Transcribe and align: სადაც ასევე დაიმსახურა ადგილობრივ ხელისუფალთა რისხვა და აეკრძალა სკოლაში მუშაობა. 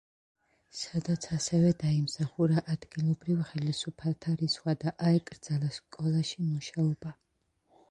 სადაც 0.77 1.27
ასევე 1.35 1.73
დაიმსახურა 1.83 2.63
ადგილობრივ 2.77 3.45
ხელისუფალთა 3.51 4.35
რისხვა 4.41 4.77
და 4.87 4.97
აეკრძალა 5.13 5.73
სკოლაში 5.79 6.51
მუშაობა. 6.51 7.17